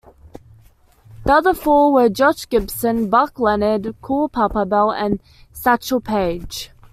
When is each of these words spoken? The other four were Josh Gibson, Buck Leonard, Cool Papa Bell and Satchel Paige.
The 1.25 1.31
other 1.33 1.53
four 1.53 1.93
were 1.93 2.09
Josh 2.09 2.49
Gibson, 2.49 3.07
Buck 3.07 3.39
Leonard, 3.39 3.93
Cool 4.01 4.29
Papa 4.29 4.65
Bell 4.65 4.91
and 4.91 5.19
Satchel 5.51 6.01
Paige. 6.01 6.71